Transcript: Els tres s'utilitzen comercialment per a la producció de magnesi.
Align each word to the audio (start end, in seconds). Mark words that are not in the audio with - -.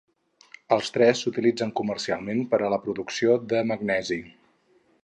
Els 0.77 0.89
tres 0.95 1.21
s'utilitzen 1.25 1.75
comercialment 1.81 2.43
per 2.55 2.61
a 2.69 2.73
la 2.77 2.81
producció 2.87 3.39
de 3.55 3.63
magnesi. 3.75 4.21